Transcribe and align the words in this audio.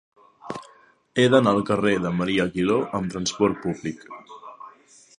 He 1.19 1.25
d'anar 1.33 1.53
al 1.57 1.61
carrer 1.69 1.93
de 2.07 2.13
Marià 2.21 2.49
Aguiló 2.49 2.81
amb 3.01 3.15
trasport 3.17 3.65
públic. 3.67 4.07